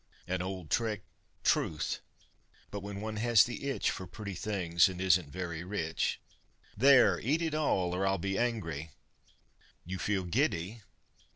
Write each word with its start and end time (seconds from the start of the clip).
An 0.25 0.41
old 0.41 0.71
trick? 0.71 1.03
Truth! 1.43 1.99
But 2.71 2.79
when 2.81 3.01
one 3.01 3.17
has 3.17 3.43
the 3.43 3.69
itch 3.69 3.91
For 3.91 4.07
pretty 4.07 4.33
things 4.33 4.89
and 4.89 4.99
isn't 4.99 5.29
very 5.31 5.63
rich.... 5.63 6.19
There, 6.75 7.19
eat 7.19 7.43
it 7.43 7.53
all 7.53 7.93
or 7.93 8.07
I'll 8.07 8.17
Be 8.17 8.35
angry! 8.35 8.89
You 9.85 9.99
feel 9.99 10.23
giddy? 10.23 10.81